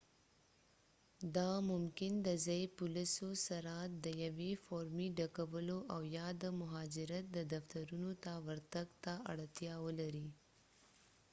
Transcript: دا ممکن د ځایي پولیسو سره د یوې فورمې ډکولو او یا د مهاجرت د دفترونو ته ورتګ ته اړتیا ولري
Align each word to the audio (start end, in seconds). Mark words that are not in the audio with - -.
دا 1.35 1.51
ممکن 1.71 2.11
د 2.27 2.29
ځایي 2.45 2.67
پولیسو 2.79 3.29
سره 3.47 3.73
د 4.03 4.05
یوې 4.23 4.51
فورمې 4.63 5.07
ډکولو 5.17 5.77
او 5.93 6.01
یا 6.17 6.27
د 6.43 6.45
مهاجرت 6.61 7.25
د 7.31 7.37
دفترونو 7.53 8.11
ته 8.23 8.31
ورتګ 8.47 8.87
ته 9.03 9.13
اړتیا 9.31 9.73
ولري 9.85 10.27